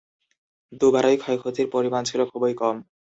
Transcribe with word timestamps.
দু-বারই 0.71 1.17
ক্ষয়ক্ষতির 1.17 1.67
পরিমাণ 1.73 2.01
ছিল 2.05 2.21
খুবই 2.31 2.53
কম। 2.53 2.75